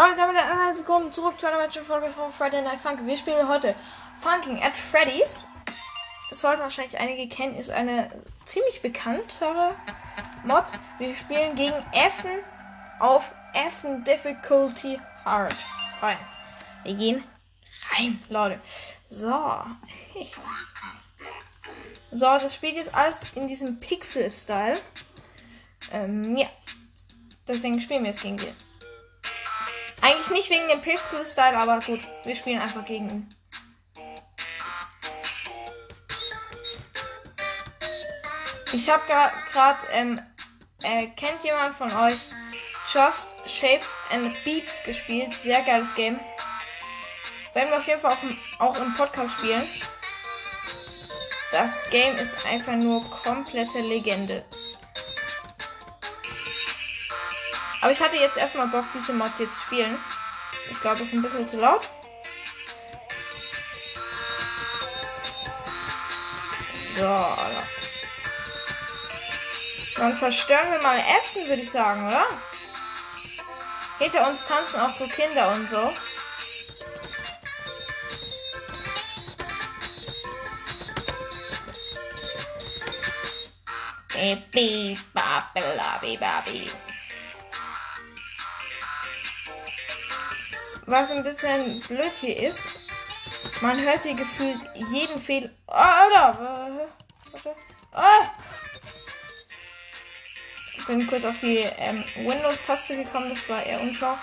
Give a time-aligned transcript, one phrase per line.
[0.00, 3.04] Leute, damit willkommen zurück zu einer weiteren Folge von Friday Night Funky.
[3.04, 3.76] Wir spielen heute
[4.22, 5.44] Funking at Freddy's.
[6.30, 8.10] Das sollten wahrscheinlich einige kennen, ist eine
[8.46, 9.74] ziemlich bekanntere
[10.44, 10.64] Mod.
[10.96, 12.38] Wir spielen gegen Effen
[12.98, 15.54] auf Effen Difficulty Hard.
[16.00, 16.16] Rein.
[16.84, 17.24] Wir gehen
[17.90, 18.58] rein, Leute.
[19.06, 19.60] So.
[22.10, 24.78] So, das spielt jetzt alles in diesem Pixel-Style.
[25.92, 26.48] Ähm, ja.
[27.46, 28.69] Deswegen spielen wir es gegen die.
[30.02, 33.28] Eigentlich nicht wegen dem Pixel-Style, aber gut, wir spielen einfach gegen ihn.
[38.72, 39.02] Ich habe
[39.52, 40.20] gerade, ähm,
[40.82, 42.14] äh, kennt jemand von euch
[42.92, 45.32] Just Shapes and Beats gespielt?
[45.34, 46.18] Sehr geiles Game.
[47.52, 49.68] Werden wir auf jeden Fall dem, auch im Podcast spielen.
[51.52, 54.44] Das Game ist einfach nur komplette Legende.
[57.80, 59.98] Aber ich hatte jetzt erstmal Bock, diese Mod jetzt zu spielen.
[60.70, 61.88] Ich glaube, es ist ein bisschen zu laut.
[66.96, 67.36] So,
[69.96, 72.26] Dann zerstören wir mal Äfften, würde ich sagen, oder?
[73.98, 75.92] Hinter uns tanzen auch so Kinder und so.
[84.12, 86.70] Baby, babi, babi.
[90.90, 92.60] Was ein bisschen blöd hier ist,
[93.60, 95.50] man hört hier gefühlt jeden Fehler.
[95.68, 96.88] Oh, Alter!
[97.30, 97.56] Warte.
[97.92, 98.20] Ah!
[100.76, 104.16] Ich bin kurz auf die ähm, Windows-Taste gekommen, das war eher unschlau.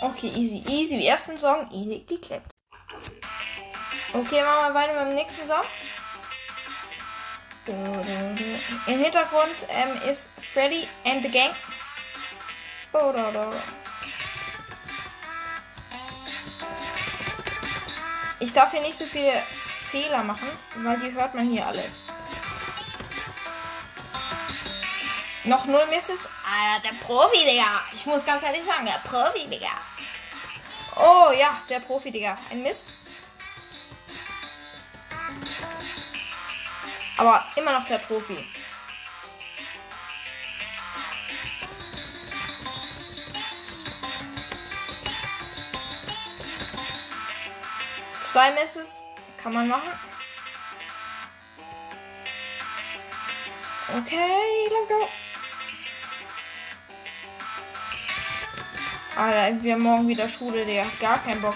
[0.00, 0.98] Okay, easy, easy.
[0.98, 2.50] Die ersten Song, easy geklappt.
[4.12, 5.64] Okay, machen wir weiter mit dem nächsten Song.
[7.66, 11.50] Im Hintergrund ähm, ist Freddy and the Gang.
[18.40, 19.32] Ich darf hier nicht so viele
[19.90, 21.82] Fehler machen, weil die hört man hier alle.
[25.44, 26.28] Noch null Misses.
[26.46, 27.82] Ah, der Profi, Digga.
[27.94, 29.68] Ich muss ganz ehrlich sagen, der Profi, Digga.
[30.96, 32.36] Oh ja, der Profi, Digga.
[32.50, 32.93] Ein Miss.
[37.16, 38.44] Aber immer noch der Profi.
[48.24, 49.00] Zwei Misses
[49.40, 49.92] kann man machen.
[53.96, 55.08] Okay, let's go.
[59.16, 61.54] Alter, wir haben morgen wieder Schule, der Gar keinen Bock.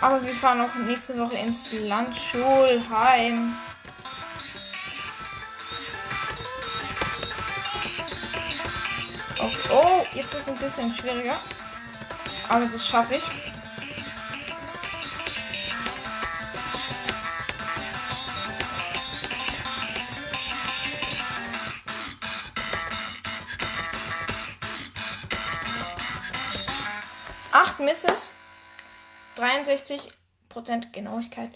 [0.00, 3.56] Aber wir fahren auch nächste Woche ins Landschulheim.
[9.40, 11.36] Oh, oh, jetzt ist es ein bisschen schwieriger.
[12.48, 13.24] Aber das schaffe ich.
[27.52, 28.35] Acht Misses.
[29.36, 30.12] 63%
[30.92, 31.50] Genauigkeit.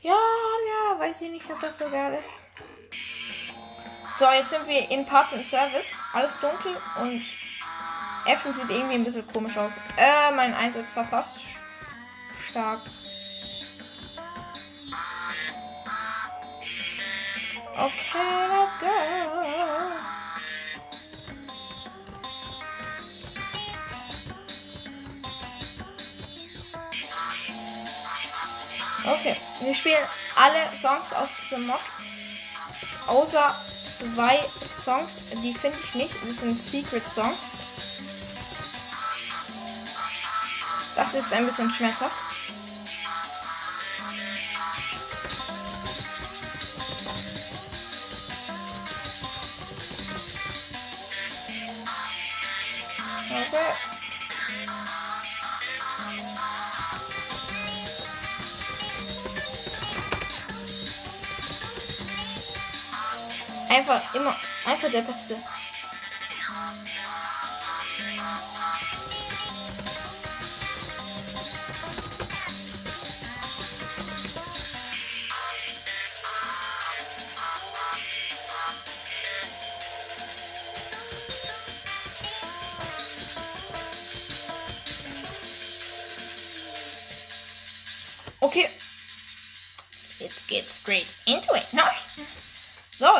[0.00, 2.38] Ja, ja, weiß ich nicht, ob das so geil ist.
[4.18, 5.90] So, jetzt sind wir in Parts and Service.
[6.12, 7.24] Alles dunkel und
[8.26, 9.72] Effen sieht irgendwie ein bisschen komisch aus.
[9.96, 11.34] Äh, mein Einsatz verpasst.
[12.48, 12.78] Stark.
[17.76, 19.43] Okay, let's go.
[29.06, 30.02] Okay, wir spielen
[30.34, 31.80] alle Songs aus diesem Mod.
[33.06, 33.54] Außer
[33.98, 36.14] zwei Songs, die finde ich nicht.
[36.26, 37.38] Das sind Secret Songs.
[40.96, 42.33] Das ist ein bisschen schmerzhaft.
[63.94, 65.36] Einfach immer, einfach der Beste.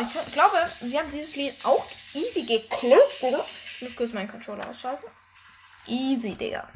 [0.00, 3.44] Ich glaube, wir haben dieses Lied auch easy geklappt, oder?
[3.76, 5.06] Ich muss kurz meinen Controller ausschalten.
[5.87, 6.69] Easy, Digga.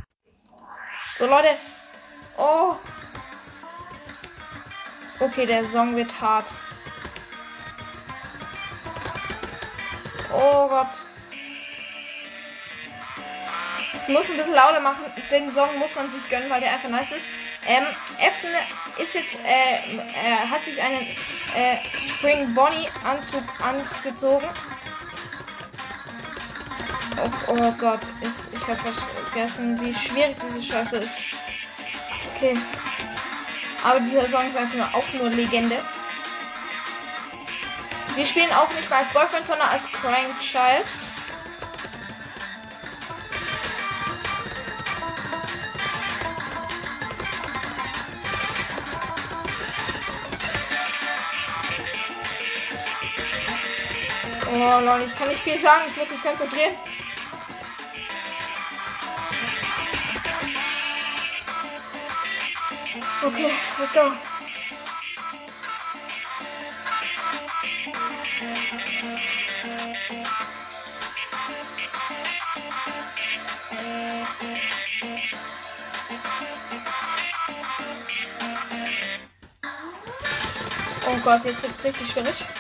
[1.16, 1.56] So, Leute.
[2.36, 2.74] Oh.
[5.20, 6.46] Okay, der Song wird hart.
[10.32, 11.07] Oh Gott.
[14.08, 15.04] Ich muss ein bisschen lauter machen.
[15.30, 17.26] Den Song muss man sich gönnen, weil der einfach nice ist.
[17.66, 17.84] Ähm,
[18.18, 18.48] Effen
[18.96, 21.08] ist jetzt, äh, er hat sich einen
[21.54, 24.46] äh, Spring Bonnie Anzug angezogen.
[27.22, 28.78] Oh, oh Gott, ist, ich habe
[29.30, 31.18] vergessen, wie schwierig diese Scheiße ist.
[32.34, 32.56] Okay.
[33.84, 35.76] Aber dieser Song ist einfach nur, auch nur Legende.
[38.14, 40.86] Wir spielen auch nicht mal als Boyfriend, sondern als Crying Child.
[54.50, 56.72] Oh Leute, ich kann nicht viel sagen, ich muss mich konzentrieren.
[63.22, 64.10] Okay, let's go.
[81.06, 82.57] Oh Gott, jetzt wird's richtig schwierig.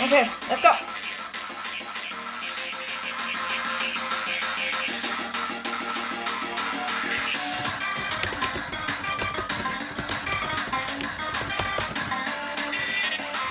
[0.00, 0.68] Okay, let's go.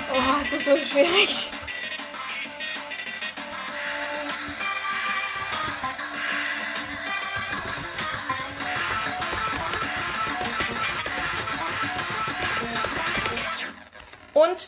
[0.10, 1.57] Oh, es ist so schwierig.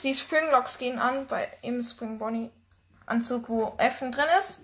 [0.03, 2.51] Die Springlocks gehen an bei im Spring Bonnie
[3.05, 4.61] Anzug, wo Effen drin ist.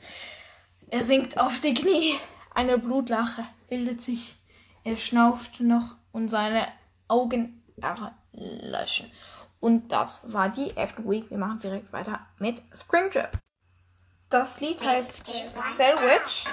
[0.89, 2.17] Er sinkt auf die Knie.
[2.53, 4.37] Eine Blutlache bildet sich.
[4.83, 6.67] Er schnauft noch und seine
[7.07, 9.11] Augen erlöschen.
[9.59, 11.29] Und das war die After Week.
[11.29, 13.37] Wir machen direkt weiter mit Springtrap.
[14.29, 16.45] Das Lied heißt Sandwich.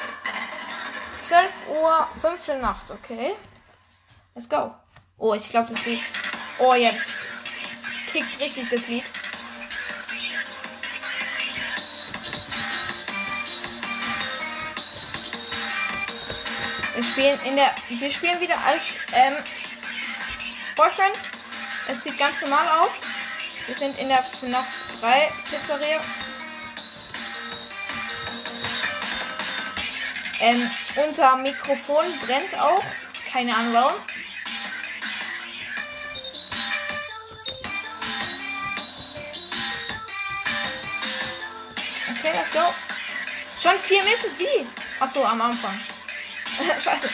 [1.23, 3.35] 12 Uhr, 5 Nacht, okay?
[4.35, 4.75] Let's go.
[5.19, 6.01] Oh, ich glaube, das Lied.
[6.59, 7.11] Oh, jetzt
[8.13, 9.05] kickt richtig das Lied.
[16.95, 17.75] Wir spielen in der.
[17.89, 18.83] Wir spielen wieder als
[19.13, 19.35] ähm,
[20.77, 21.17] Boyfriend.
[21.89, 22.93] Es sieht ganz normal aus.
[23.67, 24.67] Wir sind in der FNAF
[25.01, 26.01] 3 Pizzeria.
[30.41, 30.71] Ähm,
[31.07, 32.83] unser Mikrofon brennt auch.
[33.33, 33.95] Keine Ahnung warum.
[42.25, 42.61] Okay, let's go.
[43.61, 44.65] Schon vier Misses, wie?
[45.01, 45.73] Achso, am Anfang.
[46.81, 47.09] Scheiße.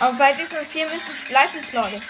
[0.00, 2.02] Aber bei diesen vier Misses bleibt es, Leute.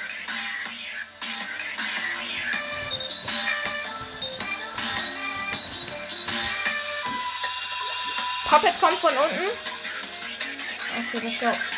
[8.48, 9.46] Puppet kommt von unten.
[10.98, 11.77] Okay, let's go.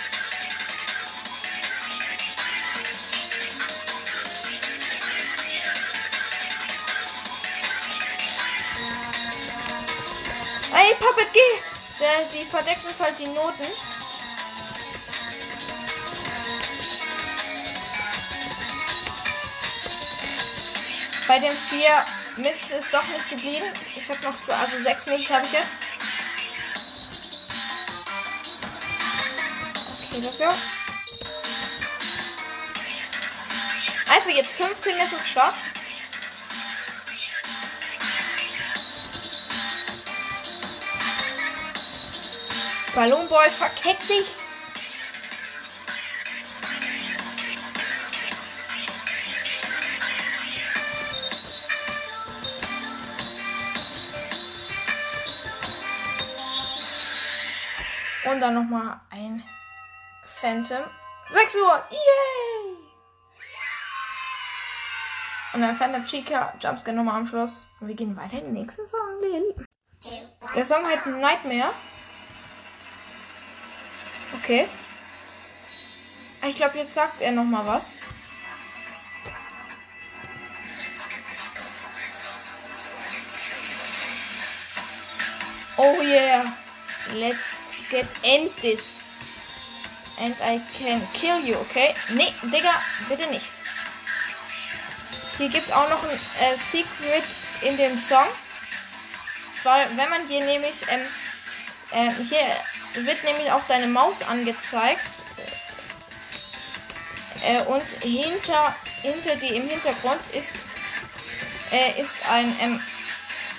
[11.00, 11.40] Puppet, geh!
[11.98, 13.64] Der, die verdeckt uns halt die Noten.
[21.26, 22.04] Bei den vier
[22.36, 23.66] Mist ist doch nicht geblieben.
[23.96, 25.68] Ich habe noch zu, also sechs Mist habe ich jetzt.
[30.10, 30.54] Okay, das ja.
[34.12, 35.54] Also jetzt 15 Mist Stopp.
[43.00, 44.36] Ballonboy, verkeck dich.
[58.30, 59.42] Und dann nochmal ein
[60.22, 60.84] Phantom.
[61.30, 61.82] 6 Uhr.
[61.88, 62.76] Yay!
[65.54, 66.52] Und ein Phantom Chica.
[66.60, 67.66] Jumpscare nochmal am Schluss.
[67.80, 69.22] Und wir gehen weiter in den nächsten Song.
[70.54, 71.72] Der Song heißt Nightmare.
[74.34, 74.68] Okay.
[76.40, 77.98] Ah, ich glaube, jetzt sagt er noch mal was.
[85.76, 86.44] Oh yeah.
[87.14, 89.08] Let's get end this.
[90.20, 91.94] And I can kill you, okay?
[92.12, 92.74] Nee, Digga,
[93.08, 93.52] bitte nicht.
[95.38, 97.24] Hier gibt es auch noch ein äh, Secret
[97.62, 98.26] in dem Song.
[99.62, 101.06] Weil, wenn man hier nämlich ähm,
[101.92, 102.46] ähm, hier
[102.94, 105.00] wird nämlich auch deine Maus angezeigt.
[107.42, 110.50] Äh, und hinter, hinter die im Hintergrund ist,
[111.72, 112.82] äh, ist ein ähm,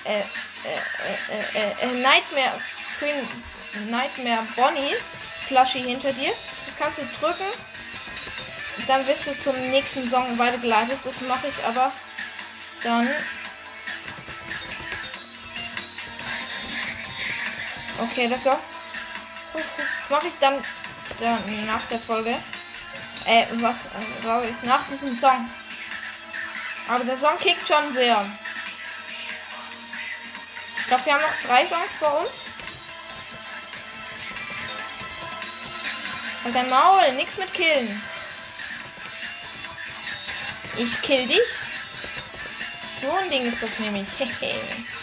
[0.04, 2.60] äh, äh, äh, Nightmare
[2.96, 4.94] Screen Nightmare Bonnie
[5.48, 6.32] Flasche hinter dir.
[6.66, 7.46] Das kannst du drücken.
[8.86, 10.98] Dann wirst du zum nächsten Song weitergeleitet.
[11.04, 11.92] Das mache ich aber
[12.84, 13.08] dann.
[18.00, 18.56] Okay, let's go.
[19.52, 20.54] Das mache ich dann,
[21.20, 22.30] dann nach der Folge.
[22.30, 23.84] Äh, was
[24.22, 24.62] glaube ich?
[24.66, 25.48] Nach diesem Song.
[26.88, 28.24] Aber der Song kickt schon sehr.
[30.76, 32.30] Ich glaube, wir haben noch drei Songs vor uns.
[36.44, 38.02] Und dein Maul, nichts mit killen.
[40.76, 41.38] Ich kill dich.
[43.00, 44.08] So ein Ding ist das nämlich.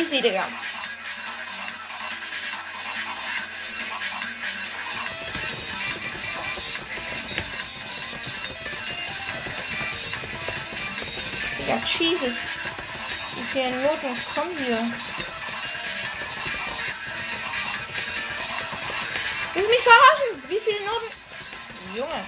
[0.00, 0.42] Easy, Digga.
[11.68, 12.36] Ja, Jesus.
[13.36, 14.78] Wie viele Noten kommen hier?
[19.52, 20.42] Willst du mich verarschen?
[20.48, 21.10] Wie viele Noten?
[21.94, 22.24] Junge.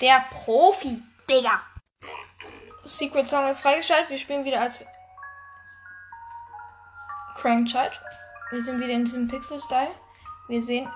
[0.00, 1.69] Der Profi, Digga.
[2.98, 4.10] Secret Song ist freigeschaltet.
[4.10, 4.84] Wir spielen wieder als
[7.36, 8.00] Crankchild.
[8.50, 9.94] Wir sind wieder in diesem Pixel-Style.
[10.48, 10.90] Wir sehen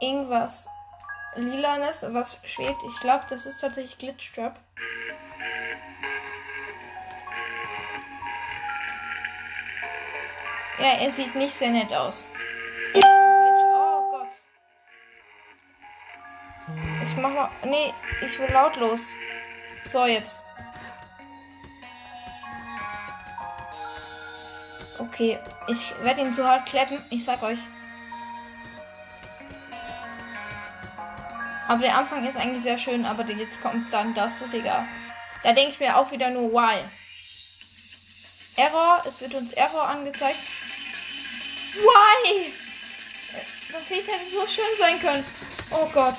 [0.00, 0.68] irgendwas
[1.36, 2.82] lilanes, was schwebt.
[2.88, 4.58] Ich glaube, das ist tatsächlich Glitchtrap.
[10.78, 12.24] Ja, er sieht nicht sehr nett aus.
[12.96, 14.28] Oh Gott.
[17.02, 17.50] Ich mach mal.
[17.64, 19.08] Nee, ich will lautlos.
[19.90, 20.40] So, jetzt.
[24.98, 25.38] Okay,
[25.68, 27.02] ich werde ihn so hart klappen.
[27.10, 27.58] Ich sag euch.
[31.66, 34.86] Aber der Anfang ist eigentlich sehr schön, aber jetzt kommt dann das, Digga.
[35.42, 36.78] Da denke ich mir auch wieder nur, why?
[38.56, 40.38] Error, es wird uns Error angezeigt.
[41.74, 42.52] Why?
[43.72, 45.24] Das Lied hätte so schön sein können.
[45.70, 46.14] Oh Gott.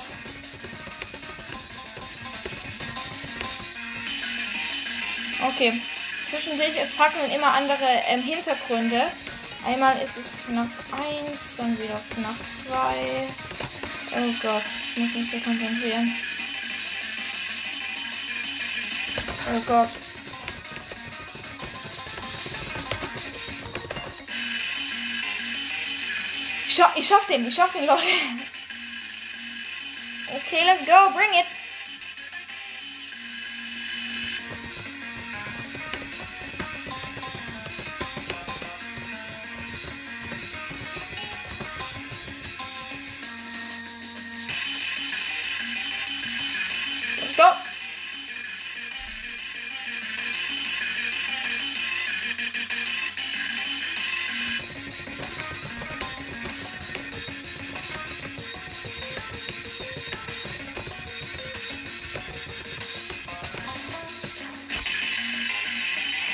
[5.48, 5.80] Okay.
[6.28, 9.00] Zwischendurch es fackeln immer andere ähm, Hintergründe.
[9.64, 12.36] Einmal ist es FNAF 1, dann wieder FNAF
[12.66, 12.74] 2.
[14.16, 14.62] Oh Gott,
[14.94, 16.12] ich muss mich so konzentrieren.
[19.54, 19.88] Oh Gott.
[26.68, 28.02] Ich, scha ich schaff den, ich schaff den, Leute.
[30.28, 31.46] Okay, let's go, bring it.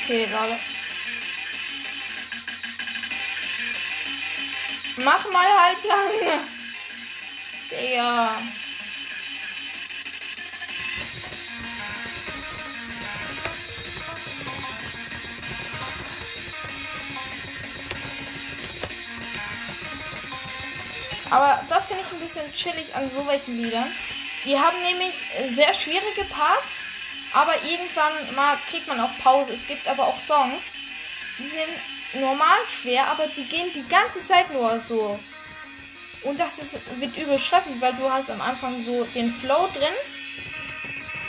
[0.03, 0.59] Okay, Leute.
[4.97, 6.41] Mach mal halblang.
[7.71, 8.35] Digga.
[21.29, 23.89] Aber das finde ich ein bisschen chillig an so welchen Liedern.
[24.43, 26.82] Die haben nämlich äh, sehr schwierige Parts,
[27.33, 29.53] aber irgendwann mal kriegt man auch Pause.
[29.53, 30.63] Es gibt aber auch Songs,
[31.39, 35.19] die sind normal schwer, aber die gehen die ganze Zeit nur so.
[36.23, 39.93] Und das ist, wird übel stressig, weil du hast am Anfang so den Flow drin.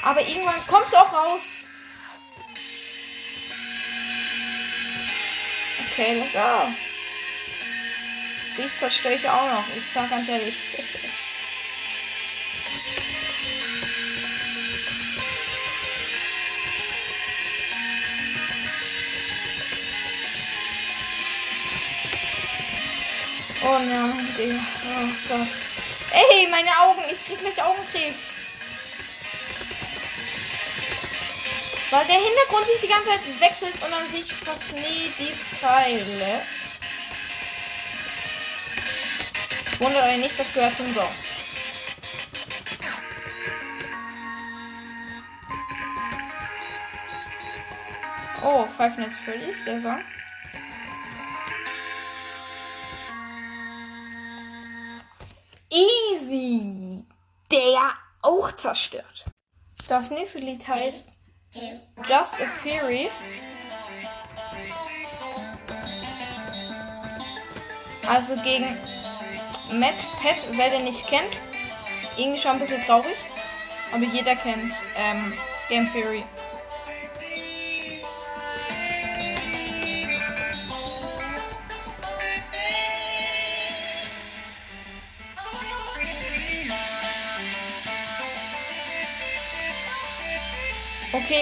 [0.02, 1.42] Aber irgendwann kommst du auch raus.
[5.90, 6.74] Okay, go.
[8.56, 9.64] Dich zerstöre ich auch noch.
[9.76, 10.54] Ich sag ganz ehrlich.
[23.66, 24.54] Oh nein, Digga.
[24.54, 25.48] Oh Gott.
[26.12, 27.02] Ey, meine Augen.
[27.10, 28.34] Ich krieg gleich Augenkrebs.
[31.90, 36.42] Weil der Hintergrund sich die ganze Zeit wechselt und dann ich fast nie die Pfeile.
[39.78, 41.14] Wundert euch nicht, das gehört zum Song.
[48.42, 50.04] Oh, Five Nights Freddy's, der Song.
[56.34, 57.04] Easy.
[57.52, 59.24] Der auch zerstört.
[59.86, 61.08] Das nächste Lied heißt
[62.08, 63.08] Just a Theory.
[68.08, 68.76] Also gegen
[69.72, 71.36] Matt Pet, wer den nicht kennt.
[72.16, 73.16] Irgendwie schon ein bisschen traurig.
[73.92, 75.32] Aber jeder kennt ähm,
[75.68, 76.24] Game Theory.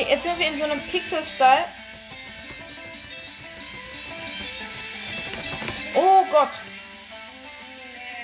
[0.02, 1.64] Okay, jetzt sind wir in so einem Pixel-Style.
[5.94, 6.48] Oh Gott.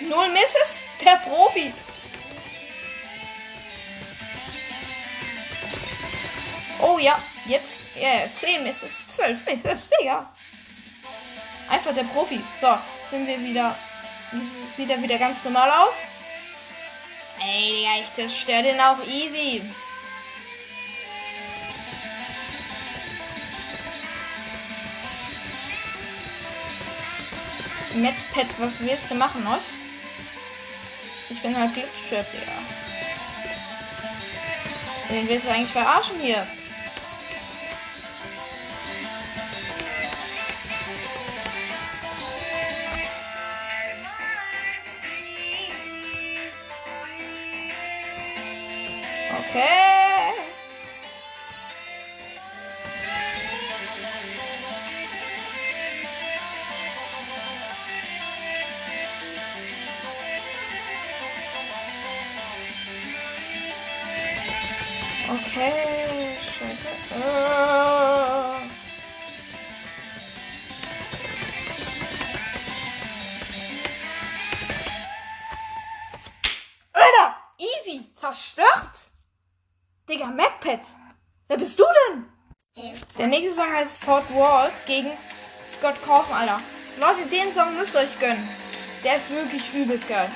[0.01, 0.81] Null Misses?
[1.05, 1.73] Der Profi.
[6.81, 10.33] Oh ja, jetzt yeah, 10 Misses, 12 Misses, Digga.
[11.69, 12.41] Einfach der Profi.
[12.61, 12.79] So,
[13.11, 13.77] sind wir wieder.
[14.77, 15.95] Sieht er wieder ganz normal aus?
[17.41, 19.63] Ey, Digga, ich zerstöre den auch easy.
[27.95, 29.61] MadPet, was willst du machen, noch?
[31.31, 32.53] Ich bin halt Glitchtrap, ja.
[35.11, 36.47] Den willst du eigentlich verarschen hier?
[49.51, 49.88] Okay,
[83.79, 85.13] heißt Fort Walls gegen
[85.65, 86.61] Scott Kaufen, Alter.
[86.99, 88.49] Leute, den Song müsst ihr euch gönnen.
[89.05, 90.29] Der ist wirklich übelst geil.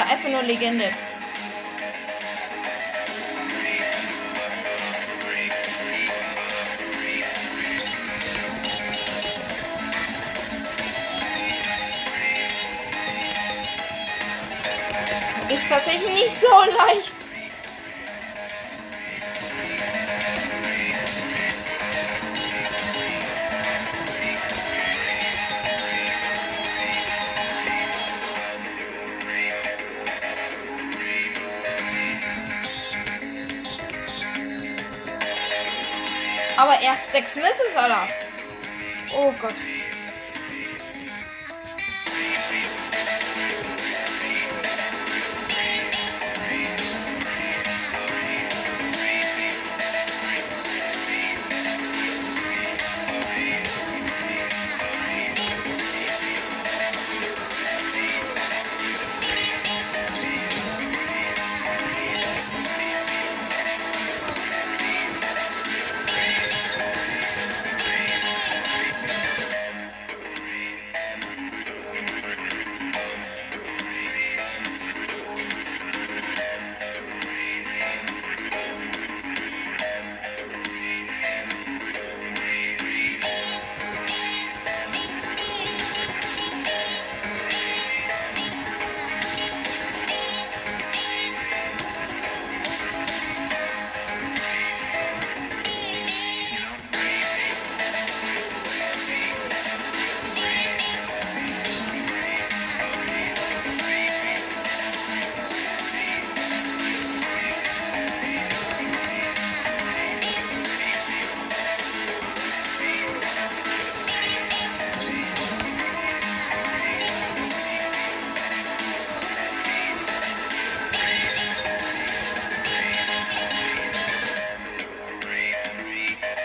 [0.00, 0.84] Alter, einfach nur Legende.
[15.48, 17.19] Ist tatsächlich nicht so leicht.
[37.12, 38.08] Sechs Misses, Alter.
[39.12, 39.54] Oh Gott.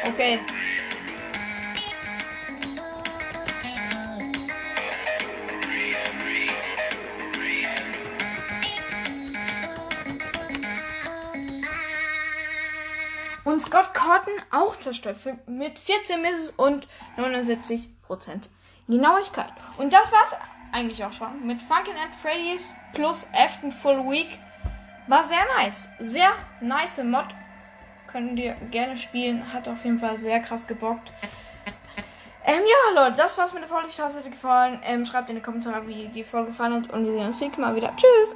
[0.07, 0.39] Okay.
[13.43, 16.87] Und Scott Cotton auch zerstört mit 14 Misses und
[17.17, 17.89] 79%
[18.87, 19.51] Genauigkeit.
[19.77, 20.35] Und das war's
[20.71, 24.39] eigentlich auch schon mit Funkin' at Freddy's plus Afton Full Week.
[25.07, 25.89] War sehr nice.
[25.99, 27.27] Sehr nice Mod.
[28.07, 29.53] Können wir gerne spielen.
[29.53, 31.11] Hat auf jeden Fall sehr krass gebockt.
[32.47, 33.87] Ähm, ja, Leute, das war's mit der Folge.
[33.89, 34.79] Ich hoffe, es hat euch gefallen.
[34.85, 36.93] Ähm, schreibt in die Kommentare, wie die Folge gefallen hat.
[36.93, 37.91] Und wir sehen uns nächstes Mal wieder.
[37.95, 38.35] Tschüss!